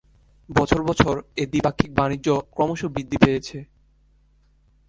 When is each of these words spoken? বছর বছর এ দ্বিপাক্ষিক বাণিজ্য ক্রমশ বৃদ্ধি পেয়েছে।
বছর 0.49 0.79
বছর 0.83 1.15
এ 1.37 1.43
দ্বিপাক্ষিক 1.51 1.91
বাণিজ্য 1.99 2.27
ক্রমশ 2.55 2.81
বৃদ্ধি 2.93 3.17
পেয়েছে। 3.23 3.57